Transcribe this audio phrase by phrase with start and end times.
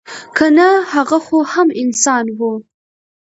[0.37, 2.53] که نه هغه خو هم انسان وه.